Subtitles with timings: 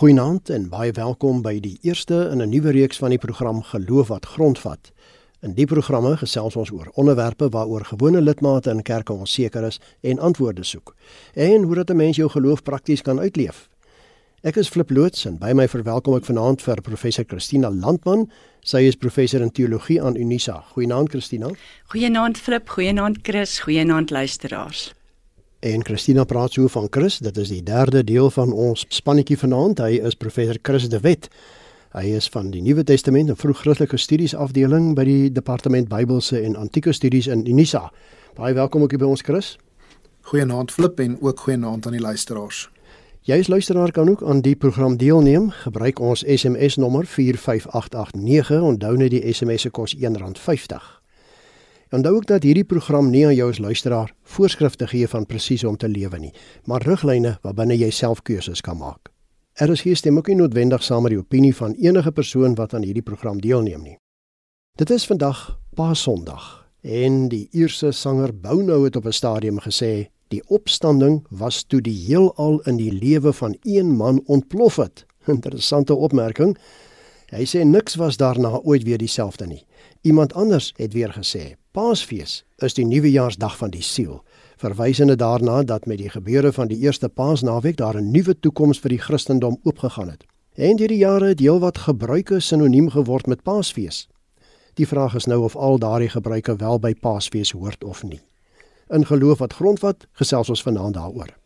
[0.00, 4.08] Goeienaand en baie welkom by die eerste in 'n nuwe reeks van die program Geloof
[4.08, 4.92] wat grondvat.
[5.42, 10.18] In die programme gesels ons oor onderwerpe waaroor gewone lidmate in kerke onseker is en
[10.18, 10.94] antwoorde soek
[11.34, 13.68] en hoe dat 'n mens jou geloof prakties kan uitleef.
[14.42, 18.30] Ek is Flip Loots en by my verwelkom ek vanaand vir professor Christina Landman.
[18.60, 20.64] Sy is professor in teologie aan Unisa.
[20.72, 21.50] Goeienaand Christina.
[21.84, 24.94] Goeienaand Flip, goeienaand Chris, goeienaand luisteraars.
[25.60, 29.82] En Christina praat so van Chris, dit is die derde deel van ons spannetjie vanaand.
[29.84, 31.26] Hy is professor Chris de Wet.
[31.92, 36.56] Hy is van die Nuwe Testament en Vroeg-Christelike Studies afdeling by die Departement Bybelse en
[36.56, 37.90] Antieke Studies in Unisa.
[38.38, 39.58] Baie welkom ook hier by ons Chris.
[40.32, 42.70] Goeienaand Flip en ook goeienaand aan die luisteraars.
[43.28, 45.50] Jy as luisteraar kan ook aan die program deelneem.
[45.66, 48.64] Gebruik ons SMS nommer 45889.
[48.64, 50.99] Onthou net die SMS se kos R1.50.
[51.90, 55.70] Onthou ook dat hierdie program nie aan jou as luisteraar voorskrifte gee van presies hoe
[55.72, 56.32] om te lewe nie,
[56.64, 59.10] maar riglyne waarbinne jy self keuses kan maak.
[59.58, 62.74] Er is hier stem ook nie noodwendig saam met die opinie van enige persoon wat
[62.74, 63.96] aan hierdie program deelneem nie.
[64.78, 66.46] Dit is vandag Paasondag
[66.80, 72.06] en die Ierse sanger Bono het op 'n stadium gesê die opstanding was toe die
[72.06, 75.06] heelal in die lewe van een man ontplof het.
[75.26, 76.56] Interessante opmerking.
[77.30, 79.66] Hy sê niks was daarna ooit weer dieselfde nie.
[80.00, 84.24] Iemand anders het weer gesê Paasfees is die nuwejaarsdag van die siel
[84.58, 88.88] verwysende daarna dat met die gebeure van die eerste Paasnaweek daar 'n nuwe toekoms vir
[88.88, 90.24] die Christendom oopgegaan het.
[90.54, 94.08] En hierdie jare het heelwat gebruike sinoniem geword met Paasfees.
[94.74, 98.20] Die vraag is nou of al daardie gebruike wel by Paasfees hoort of nie.
[98.88, 101.36] In geloof wat grondvat, gesels ons vanaand daaroor.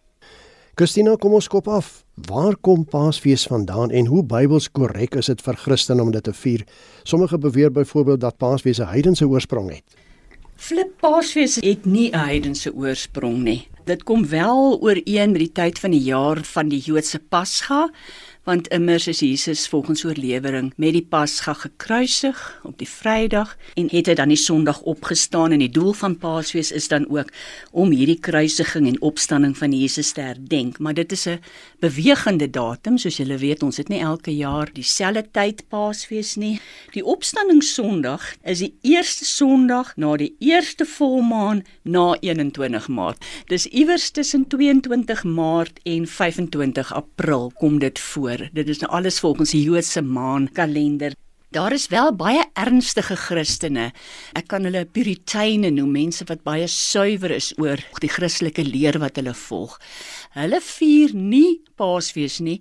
[0.75, 2.05] Christina, kom ons kop af.
[2.14, 6.33] Waar kom Paasfees vandaan en hoe Bybels korrek is dit vir Christene om dit te
[6.33, 6.64] vier?
[7.03, 10.03] Sommige beweer byvoorbeeld dat Paasfees 'n heidense oorsprong het.
[10.56, 13.69] Flip Paasfees het nie 'n heidense oorsprong nie.
[13.84, 17.91] Dit kom wel ooreen met die tyd van die jaar van die Joodse Pasga,
[18.45, 24.11] want immers is Jesus volgens oorlewering met die Pasga gekruisig op die Vrydag en het
[24.11, 27.33] hy dan die Sondag opgestaan en die doel van Paasfees is dan ook
[27.72, 30.78] om hierdie kruisiging en opstanding van Jesus te herdenk.
[30.78, 31.41] Maar dit is 'n
[31.81, 36.60] bewegende datum soos julle weet ons het nie elke jaar dieselfde tyd Paasfees nie.
[36.93, 43.25] Die opstanding Sondag is die eerste Sondag na die eerste volmaan na 21 Maart.
[43.47, 48.49] Dis iewers tussen 22 Maart en 25 April kom dit voor hoor.
[48.53, 51.15] Dit is nou alles volgens die Joodse maankalender.
[51.55, 53.93] Daar is wel baie ernstige Christene.
[54.34, 59.21] Ek kan hulle puriteine noem, mense wat baie suiwer is oor die Christelike leer wat
[59.21, 59.77] hulle volg.
[60.34, 62.59] Hulle vier nie Paasfees nie,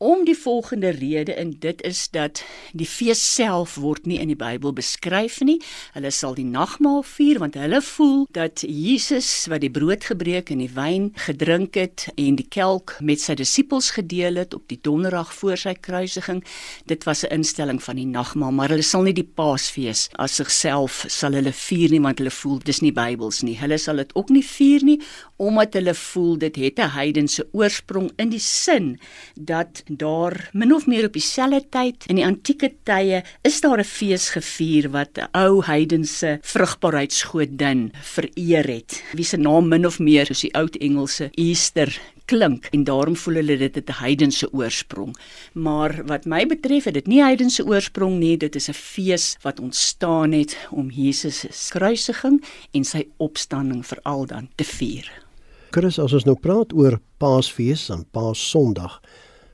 [0.00, 2.40] om die volgende rede en dit is dat
[2.72, 5.58] die fees self word nie in die Bybel beskryf nie.
[5.92, 10.62] Hulle sal die nagmaal vier want hulle voel dat Jesus wat die brood gebreek en
[10.64, 15.34] die wyn gedrink het en die kelk met sy disippels gedeel het op die donderdag
[15.36, 16.40] voor sy kruisiging,
[16.88, 21.04] dit was 'n instelling van die nagmaal, maar hulle sal nie die Paasfees as sigself
[21.08, 23.58] sal hulle vier nie want hulle voel dis nie Bybels nie.
[23.60, 25.00] Hulle sal dit ook nie vier nie
[25.36, 28.98] omdat hulle voel dit het 'n heidense oorsprong in die sin
[29.34, 33.84] dat daar min of meer op dieselfde tyd in die antieke tye is daar 'n
[33.84, 40.26] fees gevier wat 'n ou heidense vrugbaarheidsgodin vereer het wie se naam min of meer
[40.26, 45.16] soos die oud Engelse Easter klink en daarom voel hulle dit het 'n heidense oorsprong.
[45.52, 49.60] Maar wat my betref het dit nie heidense oorsprong nie, dit is 'n fees wat
[49.60, 55.22] ontstaan het om Jesus se kruisiging en sy opstanding veral dan te vier.
[55.70, 59.00] Chris, as ons nou praat oor Paasfees en Paassondag,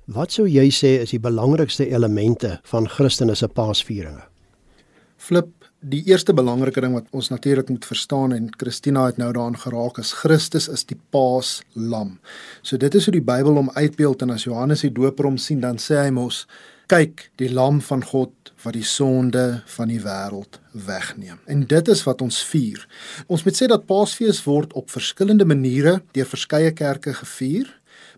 [0.07, 4.23] wat sou jy sê is die belangrikste elemente van Christene se Paasvieringe?
[5.17, 5.51] Flip,
[5.81, 9.99] die eerste belangrike ding wat ons natuurlik moet verstaan en Christina het nou daaraan geraak
[9.99, 12.19] is Christus is die Paaslam.
[12.63, 15.61] So dit is hoe die Bybel hom uitbeeld en as Johannes die Doper hom sien,
[15.65, 16.45] dan sê hy mos
[16.91, 21.41] kyk die lam van God wat die sonde van die wêreld wegneem.
[21.51, 22.87] En dit is wat ons vier.
[23.27, 27.69] Ons moet sê dat Paasfees word op verskillende maniere deur verskeie kerke gevier.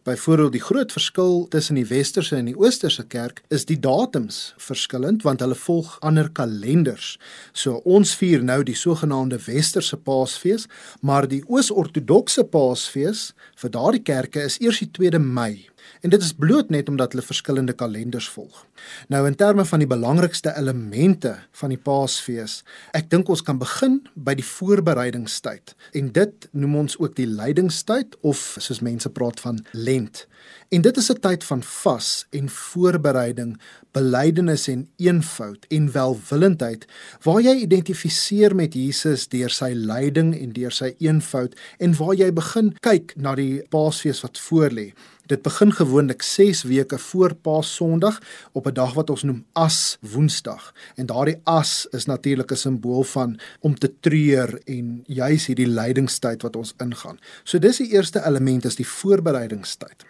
[0.09, 5.27] Byvoorbeeld die groot verskil tussen die westerse en die oosterse kerk is die datums verskillend
[5.27, 7.11] want hulle volg ander kalenders.
[7.53, 10.65] So ons vier nou die sogenaamde westerse Paasfees,
[11.05, 15.69] maar die oos-ortodokse Paasfees vir daardie kerke is eers die 2de Mei
[16.01, 18.67] en dit is bloot net omdat hulle verskillende kalenders volg.
[19.09, 22.63] Nou in terme van die belangrikste elemente van die Paasfees,
[22.93, 28.17] ek dink ons kan begin by die voorbereidingstyd en dit noem ons ook die lydingstyd
[28.23, 30.27] of soos mense praat van lent.
[30.69, 33.61] En dit is 'n tyd van vas en voorbereiding,
[33.93, 36.87] belydenis en eenvoud en welwillendheid
[37.23, 42.33] waar jy identifiseer met Jesus deur sy lyding en deur sy eenvoud en waar jy
[42.33, 44.93] begin kyk na die Paasfees wat voorlê
[45.29, 48.21] Dit begin gewoonlik 6 weke voor Paasondag
[48.53, 50.75] op 'n dag wat ons noem As Woensdag.
[50.95, 56.43] En daardie as is natuurlik 'n simbool van om te treur en juis hierdie lydingstyd
[56.43, 57.19] wat ons ingaan.
[57.45, 60.05] So dis die eerste element is die voorbereidingstyd.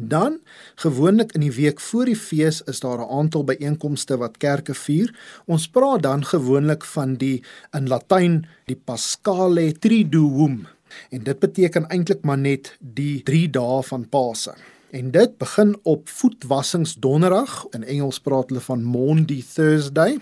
[0.00, 0.40] Dan
[0.74, 5.18] gewoonlik in die week voor die fees is daar 'n aantal byeenkomste wat kerke vier.
[5.44, 10.66] Ons praat dan gewoonlik van die in Latyn die Paschale Triduum
[11.10, 14.54] en dit beteken eintlik maar net die 3 dae van Paase.
[14.90, 17.66] En dit begin op voetwassingsdonderdag.
[17.70, 20.18] In Engels praat hulle van Maundy Thursday.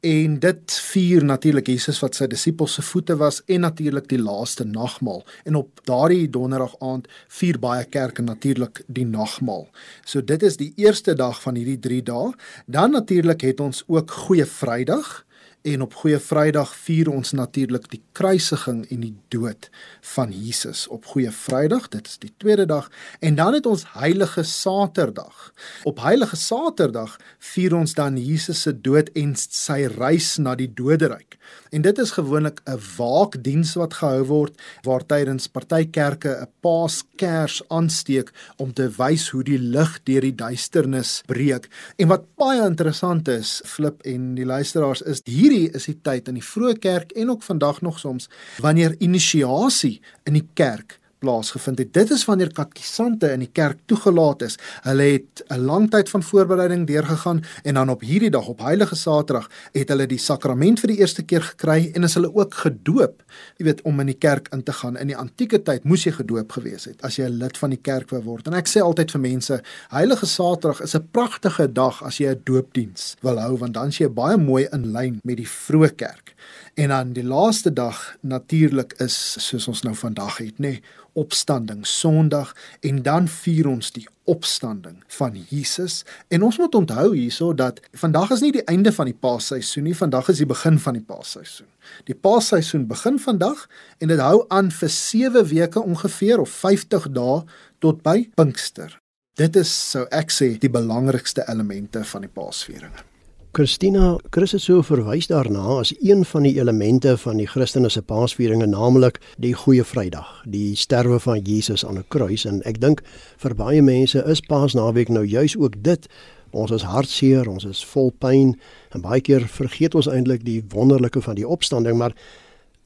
[0.00, 4.64] En dit vier natuurlik Jesus wat sy disippels se voete was en natuurlik die laaste
[4.64, 5.24] nagmaal.
[5.44, 9.66] En op daardie donderdag aand vier baie kerke natuurlik die nagmaal.
[10.04, 12.32] So dit is die eerste dag van hierdie 3 dae.
[12.66, 15.23] Dan natuurlik het ons ook Goeie Vrydag.
[15.64, 19.70] En op Goeie Vrydag vier ons natuurlik die kruisiging en die dood
[20.14, 22.90] van Jesus op Goeie Vrydag, dit is die tweede dag,
[23.24, 25.54] en dan het ons Heilige Saterdag.
[25.88, 27.16] Op Heilige Saterdag
[27.54, 31.38] vier ons dan Jesus se dood en sy reis na die doderyk.
[31.72, 37.62] En dit is gewoonlik 'n waakdiens wat gehou word waar tydens party kerke 'n Paaskers
[37.68, 41.68] aansteek om te wys hoe die lig deur die duisternis breek.
[41.96, 46.28] En wat baie interessant is, Flip en die luisteraars, is hier hierdie is die tyd
[46.30, 48.28] in die vroeë kerk en ook vandag nog soms
[48.62, 51.92] wanneer inisiasie in die kerk plaasgevind het.
[51.96, 54.58] Dit is wanneer katekisante in die kerk toegelaat is.
[54.84, 58.96] Hulle het 'n lang tyd van voorbereiding deurgegaan en dan op hierdie dag op Heilige
[58.96, 63.22] Saterdag het hulle die sakrament vir die eerste keer gekry en is hulle ook gedoop.
[63.56, 64.96] Jy weet om in die kerk in te gaan.
[64.96, 67.82] In die antieke tyd moes jy gedoop gewees het as jy 'n lid van die
[67.82, 68.46] kerk wou word.
[68.46, 72.40] En ek sê altyd vir mense, Heilige Saterdag is 'n pragtige dag as jy 'n
[72.44, 76.34] doopdiens wil hou want dan is jy baie mooi in lyn met die vroeë kerk.
[76.74, 80.82] En dan die laaste dag natuurlik is soos ons nou vandag het, nê, nee,
[81.14, 86.02] opstanding Sondag en dan vier ons die opstanding van Jesus.
[86.28, 89.94] En ons moet onthou hierso dat vandag is nie die einde van die Paasseisoen nie,
[89.94, 91.70] vandag is die begin van die Paasseisoen.
[92.10, 93.68] Die Paasseisoen begin vandag
[94.02, 97.40] en dit hou aan vir 7 weke ongeveer of 50 dae
[97.78, 98.98] tot by Pinkster.
[99.38, 103.13] Dit is sou ek sê die belangrikste elemente van die Paasviering.
[103.54, 109.20] Christina, Christus so verwys daarna as een van die elemente van die Christelike Paasvieringe, naamlik
[109.38, 113.02] die Goeie Vrydag, die sterwe van Jesus aan 'n kruis en ek dink
[113.38, 116.08] vir baie mense is Paasnaweek nou juis ook dit.
[116.50, 118.58] Ons is hartseer, ons is vol pyn
[118.90, 122.14] en baie keer vergeet ons eintlik die wonderlike van die opstanding, maar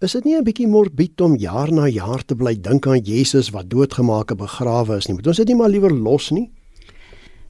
[0.01, 3.51] is dit nie 'n bietjie morbied om jaar na jaar te bly dink aan Jesus
[3.51, 5.17] wat doodgemaak en begrawe is nie?
[5.17, 6.51] Moet ons dit nie maar liewer los nie?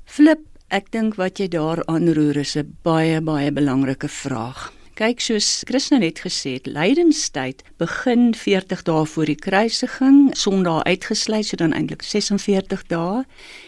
[0.04, 4.68] Flip Ek dink wat jy daar aanroer is 'n baie baie belangrike vraag.
[5.00, 11.46] Kyk soos Christus net gesê het, lydenstyd begin 40 dae voor die kruisiging, Sondag uitgesluit,
[11.46, 13.24] so dan eintlik 46 dae.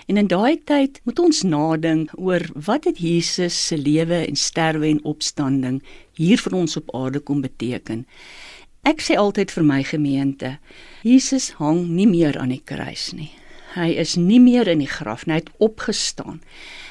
[0.09, 4.87] En in daai tyd moet ons nadink oor wat het Jesus se lewe en sterwe
[4.87, 5.83] en opstanding
[6.13, 8.07] hier vir ons op aarde kom beteken.
[8.83, 10.59] Ek sê altyd vir my gemeente,
[11.03, 13.31] Jesus hang nie meer aan die kruis nie.
[13.75, 16.41] Hy is nie meer in die graf nie, hy het opgestaan.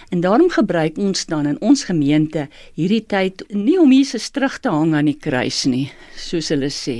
[0.09, 4.71] En daarom gebruik ons dan in ons gemeente hierdie tyd nie om Jesus terug te
[4.73, 6.95] hang aan die kruis nie, soos hulle sê,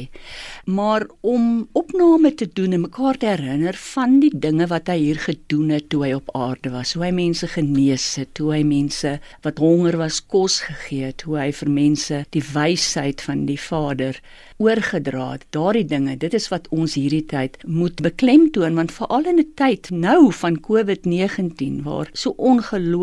[0.70, 5.22] maar om opname te doen en mekaar te herinner van die dinge wat hy hier
[5.24, 9.16] gedoen het toe hy op aarde was, hoe hy mense genees het, hoe hy mense
[9.48, 14.22] wat honger was kos gegee het, hoe hy vir mense die wysheid van die Vader
[14.62, 15.48] oorgedra het.
[15.56, 19.90] Daardie dinge, dit is wat ons hierdie tyd moet beklemtoon want veral in 'n tyd
[19.90, 22.99] nou van COVID-19 waar so ongelooflik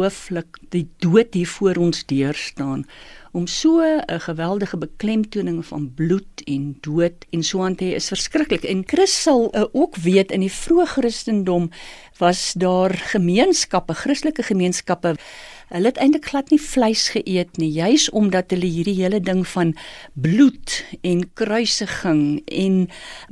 [0.69, 2.87] die dood hier voor ons deur staan
[3.33, 8.09] om so 'n geweldige beklemtoning van bloed en dood en so aan te hê is
[8.09, 8.65] verskriklik.
[8.65, 11.71] En Chris sal uh, ook weet in die vroeë Christendom
[12.19, 15.17] was daar gemeenskappe, Christelike gemeenskappe
[15.66, 19.73] Hulle het eintlik glad nie vleis geëet nie, juis omdat hulle hierdie hele ding van
[20.14, 22.76] bloed en kruisiging en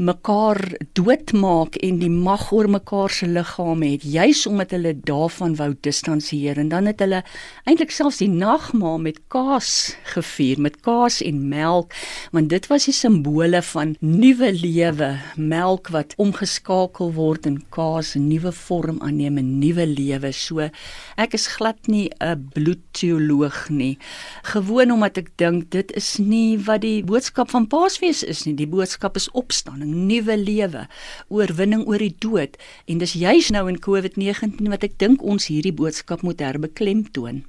[0.02, 0.58] mekaar
[0.98, 6.58] doodmaak en die mag oor mekaar se liggame het, juis omdat hulle daarvan wou distansieer
[6.58, 7.20] en dan het hulle
[7.70, 11.94] eintlik selfs die nagmaal met kaas gevier, met kaas en melk,
[12.34, 18.26] want dit was die simbole van nuwe lewe, melk wat omgeskakel word in kaas, 'n
[18.26, 20.32] nuwe vorm aanneem, 'n nuwe lewe.
[20.32, 20.68] So
[21.16, 23.98] ek is glad nie 'n bloedteoloog nie.
[24.42, 28.54] Gewoon omdat ek dink dit is nie wat die boodskap van Paasfees is nie.
[28.54, 30.86] Die boodskap is opstanding, nuwe lewe,
[31.28, 35.74] oorwinning oor die dood en dis juis nou in COVID-19 wat ek dink ons hierdie
[35.74, 37.44] boodskap moet herbeklemtoon.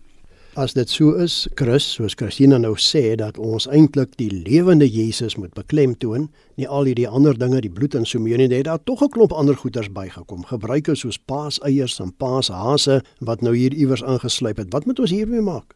[0.56, 5.36] As dit so is, Chris, soos Christina nou sê dat ons eintlik die lewende Jesus
[5.36, 8.80] moet beklemtoon, nie al hierdie ander dinge, die bloed en so meer nie, het daar
[8.88, 10.48] tog 'n klomp ander goeders bygekom.
[10.48, 14.72] Gebruike soos paaseiers en paashase wat nou hier iewers ingesluip het.
[14.72, 15.76] Wat moet ons hiermee maak?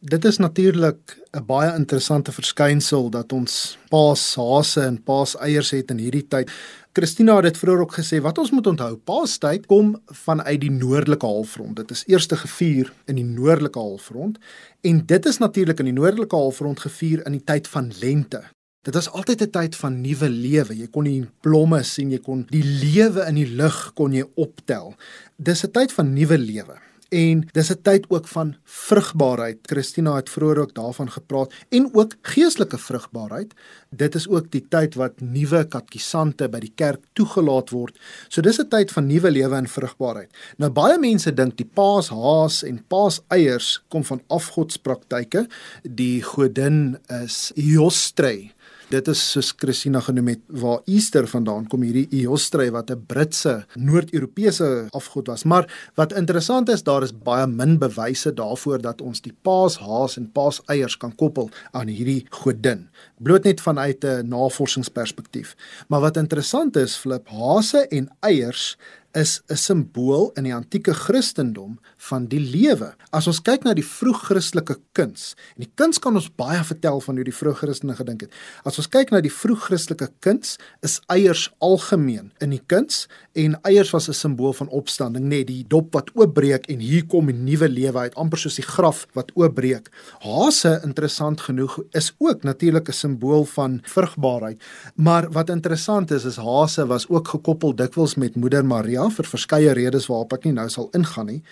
[0.00, 6.28] Dit is natuurlik 'n baie interessante verskynsel dat ons paashase en paaseiers het in hierdie
[6.28, 6.50] tyd.
[6.92, 11.26] Christina het dit vroeër ook gesê wat ons moet onthou, Paastyd kom vanuit die noordelike
[11.26, 11.76] halfrond.
[11.76, 14.38] Dit is eerste gevier in die noordelike halfrond
[14.80, 18.42] en dit is natuurlik in die noordelike halfrond gevier in die tyd van lente.
[18.82, 20.76] Dit was altyd 'n tyd van nuwe lewe.
[20.76, 24.94] Jy kon die blomme sien, jy kon die lewe in die lug kon jy optel.
[25.36, 26.76] Dis 'n tyd van nuwe lewe.
[27.08, 29.58] En dis 'n tyd ook van vrugbaarheid.
[29.62, 33.54] Christina het vroeër ook daarvan gepraat en ook geestelike vrugbaarheid.
[33.90, 37.98] Dit is ook die tyd wat nuwe katkisante by die kerk toegelaat word.
[38.28, 40.30] So dis 'n tyd van nuwe lewe en vrugbaarheid.
[40.56, 45.48] Nou baie mense dink die paashaas en paaseiers kom van afgodspraktyke.
[45.82, 48.50] Die godin is Iostre
[48.86, 53.66] Dit is soos Christina genoem het waar Easter vandaan kom hierdie Eostre wat 'n Britse
[53.74, 55.42] Noord-Europese afgod was.
[55.42, 55.66] Maar
[55.96, 60.96] wat interessant is, daar is baie min bewyse daarvoor dat ons die paashaas en paaseiers
[60.96, 62.88] kan koppel aan hierdie godin.
[63.18, 65.56] Bloot net vanuit 'n navorsingsperspektief.
[65.88, 68.76] Maar wat interessant is, flip hase en eiers
[69.16, 72.94] is 'n simbool in die antieke Christendom van die lewe.
[73.10, 77.14] As ons kyk na die vroeg-Christelike kuns, en die kuns kan ons baie vertel van
[77.14, 78.32] hoe die vroeg-Christene gedink het.
[78.64, 83.90] As ons kyk na die vroeg-Christelike kuns, is eiers algemeen in die kuns en eiers
[83.90, 87.44] was 'n simbool van opstanding, nê, nee, die dop wat oopbreek en hier kom 'n
[87.44, 89.88] nuwe lewe uit, amper soos die graf wat oopbreek.
[90.20, 94.60] Hase, interessant genoeg, is ook natuurlik 'n simbool van vrugbaarheid.
[94.96, 99.74] Maar wat interessant is, is hase was ook gekoppel dikwels met Moeder Maria vir verskeie
[99.74, 101.42] redes waarop ek nie nou sal ingaan nie.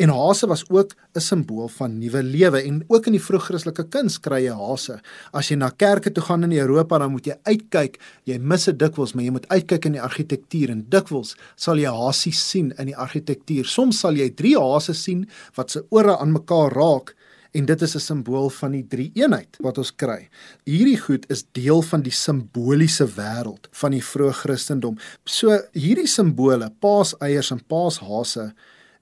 [0.00, 4.20] En hase was ook 'n simbool van nuwe lewe en ook in die vroeg-Christelike kuns
[4.20, 5.00] kry jy hase.
[5.32, 8.00] As jy na kerke toe gaan in Europa, dan moet jy uitkyk.
[8.24, 11.90] Jy mis dit dikwels, maar jy moet uitkyk in die argitektuur en dikwels sal jy
[11.90, 13.64] hasies sien in die argitektuur.
[13.64, 17.14] Soms sal jy 3 hase sien wat se ore aan mekaar raak
[17.52, 20.28] en dit is 'n simbool van die drie eenheid wat ons kry.
[20.64, 24.98] Hierdie goed is deel van die simboliese wêreld van die vroeë Christendom.
[25.24, 28.52] So hierdie simbole, paaseiers en paashase,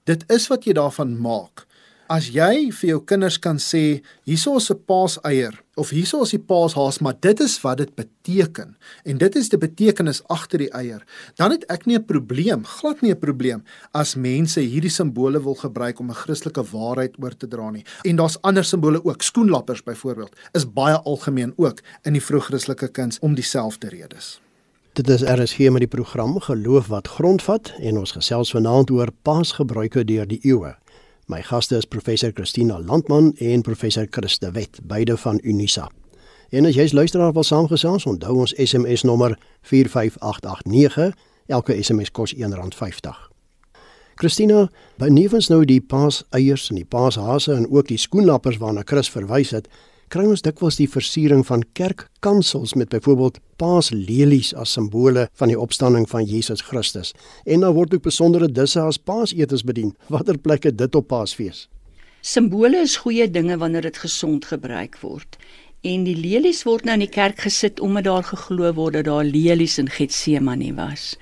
[0.03, 1.65] dit is wat jy daarvan maak.
[2.09, 6.39] As jy vir jou kinders kan sê, hierso is 'n paaseier of hierso is die
[6.39, 8.75] paashaas, maar dit is wat dit beteken
[9.05, 13.01] en dit is die betekenis agter die eier, dan het ek nie 'n probleem, glad
[13.01, 13.63] nie 'n probleem
[13.93, 17.85] as mense hierdie simbole wil gebruik om 'n Christelike waarheid oor te dra nie.
[18.03, 23.19] En daar's ander simbole ook, skoenlappers byvoorbeeld, is baie algemeen ook in die vroeg-Christelike kuns
[23.19, 24.41] om dieselfde redes.
[24.93, 30.03] Dit is RSG met die program Geloof wat grondvat en ons gesels vanaand oor paasgebruike
[30.03, 30.75] deur die eeue.
[31.29, 35.91] My gaste is professor Christina Landman en professor Christe Wet, beide van Unisa.
[36.49, 41.13] En as jy's luisteraar wil saamgesels, onthou ons SMS nommer 45889.
[41.45, 43.13] Elke SMS kos R1.50.
[44.15, 49.53] Christina, benewens nou die paaseiers en die paashase en ook die skoenlappers waarna Chris verwys
[49.53, 49.69] het,
[50.09, 56.07] kry ons dikwels die versiering van kerkkansels met byvoorbeeld paaslelies as simbole van die opstanding
[56.09, 57.13] van Jesus Christus.
[57.45, 59.93] En dan word ook besondere disse as paasetes bedien.
[60.09, 61.67] Watter plek het dit op Paasfees?
[62.21, 65.37] Simbole is goeie dinge wanneer dit gesond gebruik word.
[65.87, 69.23] En die lelies word nou in die kerk gesit omdat daar geglo word dat daar
[69.23, 71.13] lelies in Getsemane was.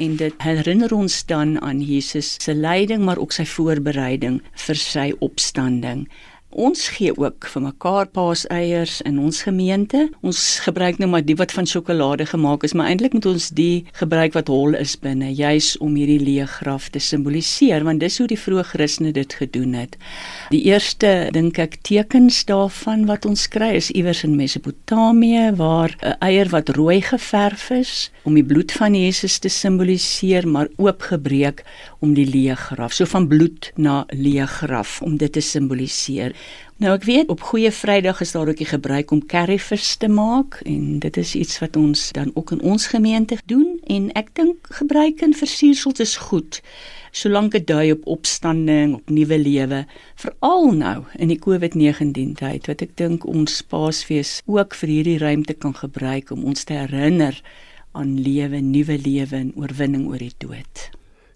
[0.00, 5.10] En dit herinner ons dan aan Jesus se lyding maar ook sy voorbereiding vir sy
[5.20, 6.06] opstanding.
[6.50, 10.08] Ons gee ook vir mekaar paaseiers in ons gemeente.
[10.26, 13.84] Ons gebruik nou maar die wat van sjokolade gemaak is, maar eintlik moet ons die
[13.94, 18.26] gebruik wat hol is binne, juis om hierdie leë graf te simboliseer, want dis hoe
[18.26, 19.94] die vroeë Christene dit gedoen het.
[20.50, 26.18] Die eerste dink ek tekens daarvan wat ons kry is iewers in Mesopotamië waar 'n
[26.18, 31.62] eier wat rooi geverf is om die bloed van Jesus te simboliseer, maar oopgebreek
[32.00, 36.34] om die leë graf, so van bloed na leë graf om dit te simboliseer.
[36.80, 40.60] Nou ek weet op Goeie Vrydag is daar ook die gebruik om curryvis te maak
[40.64, 44.70] en dit is iets wat ons dan ook in ons gemeente doen en ek dink
[44.80, 46.62] gebruik in versiersels is goed
[47.10, 49.84] solank dit dui op opstanding, op nuwe lewe,
[50.22, 55.58] veral nou in die COVID-19 tyd wat ek dink ons Paasfees ook vir hierdie ruimte
[55.58, 57.36] kan gebruik om ons te herinner
[57.98, 60.90] aan lewe, nuwe lewe en oorwinning oor die dood.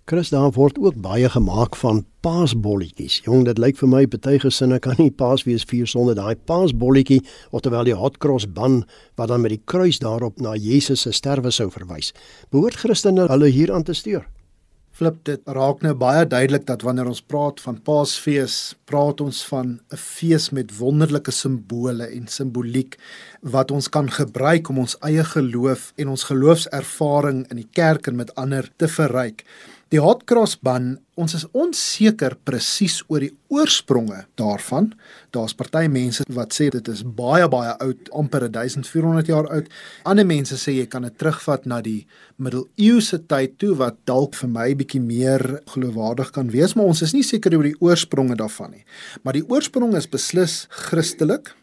[0.05, 3.23] Chris daar word ook baie gemaak van paasbolletjies.
[3.25, 7.23] Jong, dit lyk vir my baie gesinne kan nie paasfees vier sonder daai paasbolletjie
[7.57, 8.83] ofterwel die hot cross bun
[9.17, 12.13] wat dan met die kruis daarop na Jesus se sterwe sou verwys.
[12.53, 14.29] Behoort Christene hulle hier aan te steur?
[14.95, 19.81] Flip dit raak nou baie duidelik dat wanneer ons praat van Paasfees, praat ons van
[19.91, 22.99] 'n fees met wonderlike simbole en simboliek
[23.41, 28.17] wat ons kan gebruik om ons eie geloof en ons geloofservaring in die kerk en
[28.17, 29.45] met ander te verryk.
[29.95, 34.89] Die hot cross bun, ons is onseker presies oor die oorspronge daarvan.
[35.31, 39.71] Daar's party mense wat sê dit is baie baie oud, amper 1400 jaar oud.
[40.11, 42.09] Ander mense sê jy kan dit terugvat na die
[42.43, 47.15] middeleeuse tyd toe wat dalk vir my bietjie meer geloofwaardig kan wees, maar ons is
[47.15, 48.83] nie seker oor die oorspronge daarvan nie.
[49.23, 51.55] Maar die oorsprong is beslis Christelik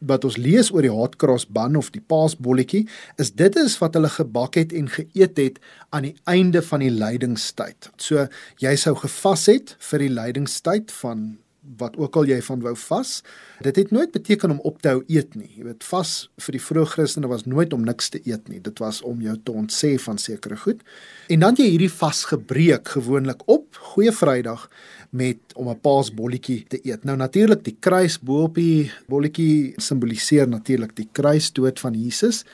[0.00, 2.84] wat ons lees oor die haatkros ban of die paasbolletjie
[3.18, 5.58] is dit is wat hulle gebak het en geëet het
[5.90, 7.90] aan die einde van die lydingstyd.
[7.96, 8.28] So
[8.62, 11.28] jy sou gevas het vir die lydingstyd van
[11.76, 13.22] wat ook al jy van wou vas.
[13.64, 15.50] Dit het nooit beteken om op te hou eet nie.
[15.56, 18.60] Jy weet vas vir die vroeë Christene was nooit om niks te eet nie.
[18.64, 20.80] Dit was om jou te ontsê van sekere goed.
[21.28, 24.68] En dan jy hierdie vas gebreek gewoonlik op Goeie Vrydag
[25.10, 27.04] met om 'n paasbolletjie te eet.
[27.04, 32.44] Nou natuurlik die kruis bo op die bolletjie simboliseer natuurlik die kruisdood van Jesus.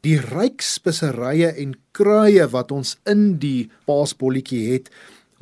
[0.00, 4.90] Die ryk speserye en kruie wat ons in die paasbolletjie het,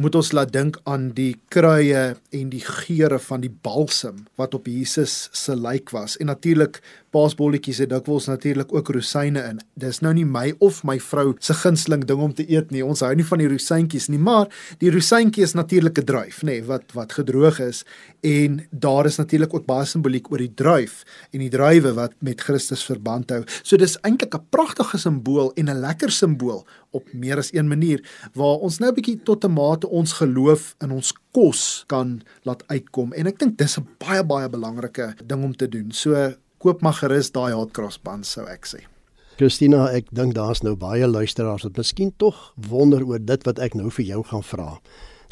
[0.01, 4.69] moet ons laat dink aan die kruie en die geure van die balsam wat op
[4.71, 6.17] Jesus se lijk was.
[6.17, 6.81] En natuurlik
[7.15, 9.61] paasbolletjies het dikwels natuurlik ook rosyne in.
[9.75, 12.85] Dis nou nie my of my vrou se gunsteling ding om te eet nie.
[12.85, 14.51] Ons hou nie van die rosyntjies nie, maar
[14.83, 17.85] die rosyntjie is natuurlike druif, nê, nee, wat wat gedroog is
[18.27, 21.03] en daar is natuurlik ook baie simboliek oor die druif
[21.33, 23.43] en die druiwe wat met Christus verband hou.
[23.63, 28.03] So dis eintlik 'n pragtige simbool en 'n lekker simbool op meer as een manier
[28.35, 32.63] waar ons nou 'n bietjie tot 'n mate ons geloof in ons kos kan laat
[32.67, 35.93] uitkom en ek dink dis 'n baie baie belangrike ding om te doen.
[35.93, 38.85] So koop maar gerus daai haatkrossband sou ek sê.
[39.41, 42.37] Christina, ek dink daar's nou baie luisteraars wat miskien tog
[42.69, 44.75] wonder oor dit wat ek nou vir jou gaan vra.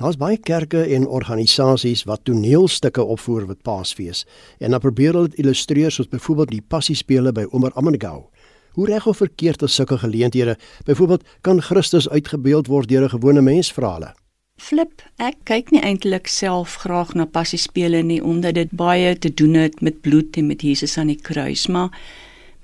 [0.01, 4.25] Daar's baie kerke en organisasies wat toneelstukke opvoer met Paasfees
[4.63, 8.31] en dan probeer hulle dit illustreer soos byvoorbeeld die Passiespele by Omer Amangau.
[8.79, 10.57] Hoe reg of verkeerd is sulke geleenthede?
[10.87, 14.15] Byvoorbeeld kan Christus uitgebeeld word deur 'n gewone mens vra hulle.
[14.59, 19.55] Flip, ek kyk nie eintlik self graag na passiespele nie omdat dit baie te doen
[19.55, 21.95] het met bloed en met Jesus aan die kruis, maar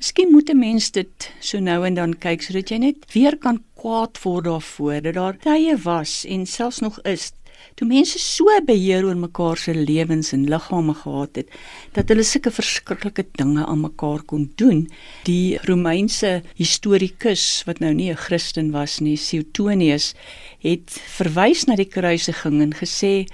[0.00, 3.62] miskien moet 'n mens dit so nou en dan kyk sodat jy net weer kan
[3.78, 7.32] kwaad word daarvoor dat daar tye was en selfs nog is
[7.74, 11.48] toe mense so beheer oor mekaar se lewens en liggame gehad het
[11.92, 14.84] dat hulle sulke verskriklike dinge aan mekaar kon doen.
[15.24, 20.14] Die Romeinse historikus wat nou nie 'n Christen was nie, Suetonius,
[20.58, 23.26] het verwys na die kruisiging en gesê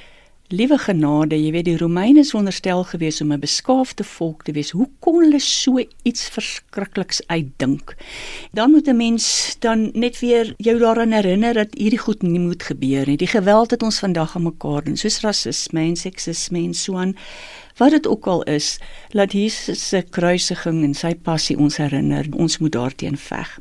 [0.50, 4.72] Liewe genade, jy weet die Romeine is wonderstel gewees om 'n beskaafde volk te wees.
[4.74, 7.94] Hoe kon hulle so iets verskrikliks uitdink?
[8.52, 12.62] Dan moet 'n mens dan net weer jou daaraan herinner dat hierdie goed nie moet
[12.62, 13.16] gebeur nie.
[13.16, 17.16] Die geweld het ons vandag aan mekaar doen, soos rasisme en seksisme en so aan.
[17.76, 18.78] Wat dit ook al is,
[19.10, 22.26] laat Jesus se kruisiging en sy passie ons herinner.
[22.36, 23.58] Ons moet daarteen veg.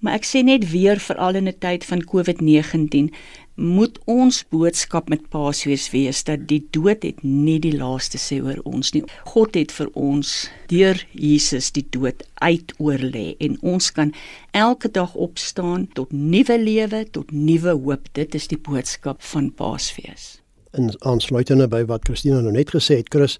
[0.00, 3.14] Maar ek sê net weer veral in 'n tyd van COVID-19
[3.56, 8.60] moet ons boodskap met Paasfees wees dat die dood het nie die laaste sê oor
[8.68, 9.02] ons nie.
[9.32, 10.32] God het vir ons
[10.68, 14.12] deur Jesus die dood uitoorlê en ons kan
[14.52, 18.12] elke dag opstaan tot nuwe lewe, tot nuwe hoop.
[18.12, 20.36] Dit is die boodskap van Paasfees.
[20.76, 23.38] In aansluitende by wat Christina nou net gesê het, Chris,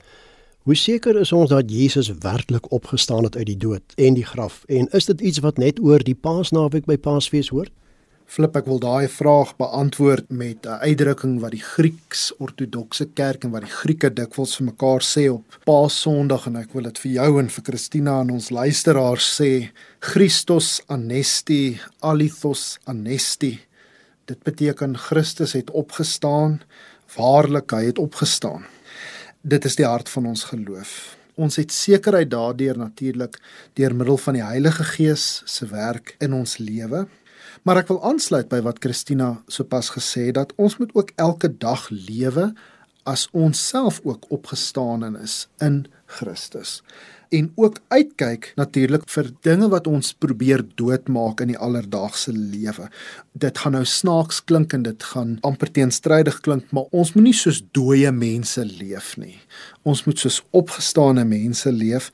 [0.65, 4.65] hoe seker is ons dat Jesus werklik opgestaan het uit die dood en die graf?
[4.73, 7.75] En is dit iets wat net oor die Paasnaweek by Paasfees hoort?
[8.27, 13.63] Flip ek wil daai vraag beantwoord met 'n uitdrukking wat die Grieks-Ortodokse Kerk en wat
[13.63, 17.49] die Grieke dikwels vir mekaar sê op Paasondag en ek wil dit vir jou en
[17.49, 23.61] vir Christina en ons luisteraars sê Christos anesti alithos anesti.
[24.27, 26.61] Dit beteken Christus het opgestaan
[27.17, 28.67] waarlik hy het opgestaan.
[29.43, 31.17] Dit is die hart van ons geloof.
[31.37, 33.39] Ons het sekerheid daardeur natuurlik
[33.75, 37.07] deur middel van die Heilige Gees se werk in ons lewe
[37.67, 41.51] Maar ek wil aansluit by wat Christina sopas gesê het dat ons moet ook elke
[41.51, 42.53] dag lewe
[43.03, 46.79] as ons self ook opgestaan is in Christus
[47.29, 52.89] en ook uitkyk natuurlik vir dinge wat ons probeer doodmaak in die alledaagse lewe.
[53.33, 57.63] Dit gaan nou snaaks klink en dit gaan amper teenstrydig klink, maar ons moenie soos
[57.77, 59.37] dooie mense leef nie.
[59.87, 62.09] Ons moet soos opgestane mense leef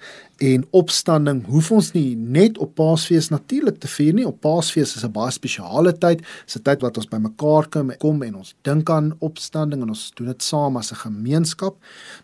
[0.45, 4.27] en opstanding hoef ons nie net op Paasfees natuurlik te vier nie.
[4.29, 6.21] Op Paasfees is 'n baie spesiale tyd.
[6.47, 10.13] Is 'n tyd wat ons bymekaar kom, kom en ons dink aan opstanding en ons
[10.15, 11.77] doen dit saam as 'n gemeenskap.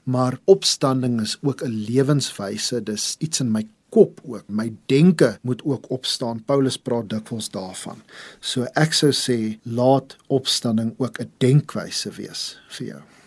[0.04, 4.44] Maar opstanding is ook 'n lewenswyse dis iets in my kop ook.
[4.48, 6.44] My denke moet ook opstaan.
[6.44, 8.02] Paulus praat dikwels daarvan.
[8.40, 13.17] So ek sou sê laat opstanding ook 'n denkwyse wees vir jou.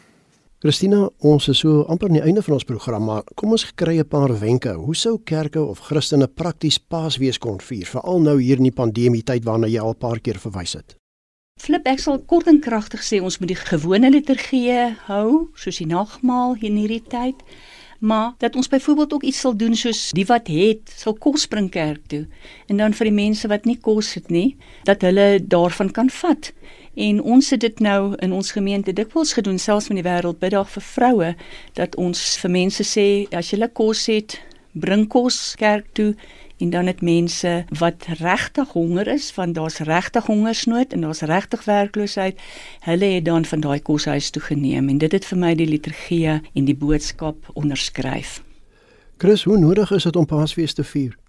[0.62, 3.95] Christina, ons is so amper aan die einde van ons program, maar kom ons kry
[3.97, 4.69] 'n paar wenke.
[4.69, 9.24] Hoe sou kerke of Christene prakties Paasfees kon vier, veral nou hier in die pandemie
[9.24, 10.95] tyd waarna jy al 'n paar keer verwys het?
[11.60, 15.88] Flip ek sal kort en kragtig sê ons moet die gewone liturgie hou, soos die
[15.88, 17.41] nagmaal in hierdie tyd
[18.02, 21.69] maar dat ons byvoorbeeld ook iets sal doen soos die wat het sal kos bring
[21.69, 22.24] kerk toe
[22.65, 24.56] en dan vir die mense wat nie kos het nie
[24.89, 26.50] dat hulle daarvan kan vat
[26.94, 30.84] en ons het dit nou in ons gemeente dikwels gedoen selfs met die wêreldbiddag vir
[30.84, 31.34] vroue
[31.80, 34.40] dat ons vir mense sê as jy kos het
[34.72, 36.16] bring kos kerk toe
[36.62, 41.64] en dan het mense wat regtig honger is want daar's regtig hongersnood en daar's regtig
[41.64, 42.40] werkloosheid
[42.80, 44.90] hulle het dan van daai koshuis toe geneem.
[44.90, 48.44] En dit het vir my die liturgie en die boodskap onderskryf.
[49.18, 51.21] Chris hoe nodig is dit om Paasfees te vier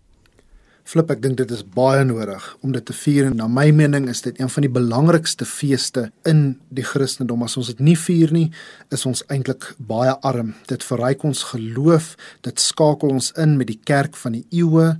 [0.82, 4.08] Flip, ek dink dit is baie nodig om dit te vier en na my mening
[4.10, 7.44] is dit een van die belangrikste feeste in die Christendom.
[7.46, 8.48] As ons dit nie vier nie,
[8.90, 10.56] is ons eintlik baie arm.
[10.66, 14.96] Dit verryk ons geloof, dit skakel ons in met die kerk van die eeue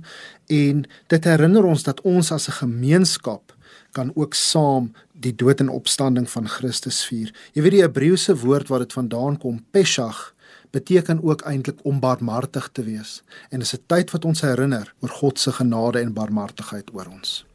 [0.47, 3.51] en dit herinner ons dat ons as 'n gemeenskap
[3.91, 7.31] kan ook saam die dood en opstanding van Christus vier.
[7.53, 10.33] Jy weet die Hebreëse woord waar dit vandaan kom, Pesach,
[10.73, 13.21] beteken ook eintlik om barmhartig te wees.
[13.49, 17.45] En dis 'n tyd wat ons herinner oor God se genade en barmhartigheid oor ons.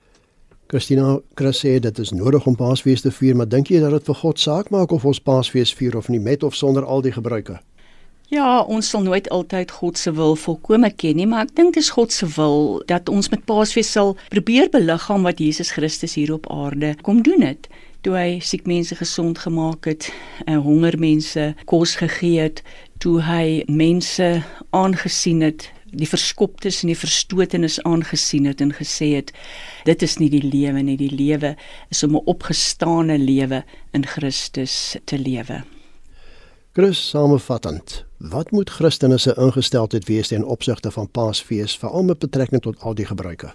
[0.66, 4.04] Christina Chris sê dit is nodig om Paasfees te vier, maar dink jy dat dit
[4.04, 7.12] vir God saak maak of ons Paasfees vier of nie met of sonder al die
[7.12, 7.60] gebruike?
[8.28, 11.82] Ja, ons sal nooit altyd God se wil volkome ken nie, maar ek dink dit
[11.82, 16.32] is God se wil dat ons met Paasfees sal probeer beliggaam wat Jesus Christus hier
[16.32, 17.68] op aarde kom doen het
[18.00, 20.12] toe hy siek mense gesond gemaak het
[20.46, 22.62] en honger mense kos gegee het
[23.02, 29.32] toe hy mense aangesien het die verskoptes en die verstotenes aangesien het en gesê het
[29.88, 31.54] dit is nie die lewe nie die lewe
[31.90, 35.64] is om 'n opgestane lewe in Christus te lewe.
[36.72, 42.62] Chris samevattend, wat moet Christene se ingesteldheid wees ten opsigte van Paasfees veral met betrekking
[42.62, 43.54] tot al die gebruike?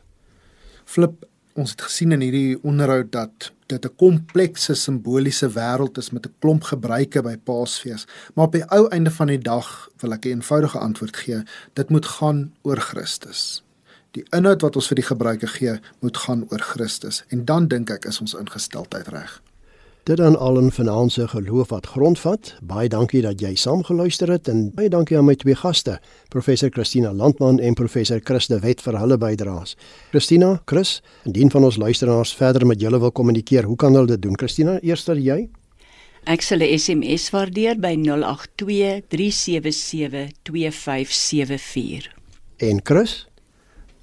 [0.86, 6.26] Flip ons het gesien in hierdie onderhoud dat dit 'n komplekse simboliese wêreld is met
[6.26, 8.06] 'n klomp gebruike by Paasfees.
[8.34, 11.44] Maar op die ou einde van die dag wil ek 'n eenvoudige antwoord gee.
[11.74, 13.64] Dit moet gaan oor Christus.
[14.12, 17.90] Die inhoud wat ons vir die gebruike gee, moet gaan oor Christus en dan dink
[17.90, 19.42] ek is ons ingesteldheid reg.
[20.04, 22.56] Dit dan al 'n finansiële geloof wat grondvat.
[22.64, 27.14] Baie dankie dat jy saamgeluister het en baie dankie aan my twee gaste, professor Christina
[27.14, 29.78] Landman en professor Chris de Wet vir hulle bydraes.
[30.10, 34.22] Christina, Chris, indien van ons luisteraars verder met julle wil kommunikeer, hoe kan hulle dit
[34.22, 34.38] doen?
[34.38, 35.50] Christina, eers dat jy
[36.24, 42.12] Ek sal 'n SMS waardeer by 082 377 2574.
[42.58, 43.28] En Chris?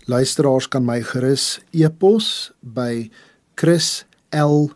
[0.05, 3.11] Luisteraars kan my gerus e-pos by
[3.55, 4.75] chrisld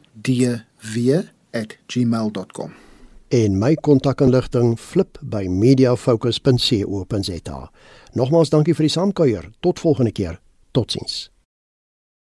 [0.93, 2.73] w@gmail.com.
[3.29, 7.71] En my kontakinligting flip by mediafocus.co.za.
[8.13, 9.51] Nogmaals dankie vir die saamkuier.
[9.61, 10.41] Tot volgende keer.
[10.71, 11.34] Totsiens.